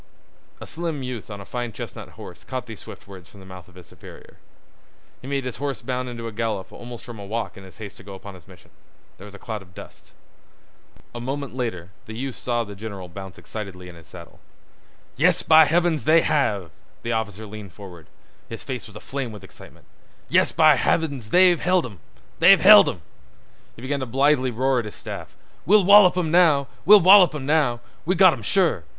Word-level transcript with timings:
A 0.59 0.65
slim 0.65 1.03
youth 1.03 1.29
on 1.29 1.39
a 1.39 1.45
fine 1.45 1.71
chestnut 1.73 2.09
horse 2.17 2.43
caught 2.43 2.65
these 2.65 2.79
swift 2.79 3.07
words 3.07 3.29
from 3.29 3.39
the 3.39 3.45
mouth 3.45 3.67
of 3.67 3.75
his 3.75 3.85
superior. 3.85 4.37
He 5.21 5.27
made 5.27 5.45
his 5.45 5.57
horse 5.57 5.83
bound 5.83 6.09
into 6.09 6.25
a 6.27 6.31
gallop 6.31 6.71
almost 6.71 7.03
from 7.05 7.19
a 7.19 7.23
walk 7.25 7.55
in 7.55 7.63
his 7.63 7.77
haste 7.77 7.97
to 7.97 8.03
go 8.03 8.15
upon 8.15 8.33
his 8.33 8.47
mission. 8.47 8.71
There 9.19 9.25
was 9.25 9.35
a 9.35 9.37
cloud 9.37 9.61
of 9.61 9.75
dust. 9.75 10.13
A 11.13 11.19
moment 11.19 11.55
later 11.55 11.91
the 12.07 12.15
youth 12.17 12.35
saw 12.35 12.63
the 12.63 12.73
general 12.73 13.09
bounce 13.09 13.37
excitedly 13.37 13.89
in 13.89 13.93
his 13.95 14.07
saddle. 14.07 14.39
"Yes, 15.17 15.43
by 15.43 15.65
heavens, 15.65 16.05
they 16.05 16.21
have!" 16.21 16.71
The 17.03 17.11
officer 17.11 17.45
leaned 17.45 17.73
forward. 17.73 18.07
His 18.49 18.63
face 18.63 18.87
was 18.87 18.95
aflame 18.95 19.31
with 19.31 19.43
excitement. 19.43 19.85
"Yes, 20.29 20.51
by 20.51 20.77
heavens, 20.77 21.29
they've 21.29 21.61
held 21.61 21.85
'im! 21.85 21.99
They've 22.39 22.59
held 22.59 22.89
'im!" 22.89 23.03
He 23.75 23.83
began 23.83 23.99
to 23.99 24.07
blithely 24.07 24.49
roar 24.49 24.79
at 24.79 24.85
his 24.85 24.95
staff: 24.95 25.35
"We'll 25.67 25.85
wallop 25.85 26.17
'im 26.17 26.31
now. 26.31 26.65
We'll 26.87 27.01
wallop 27.01 27.35
'im 27.35 27.45
now. 27.45 27.81
We've 28.03 28.17
got 28.17 28.33
'em 28.33 28.41
sure." 28.41 28.83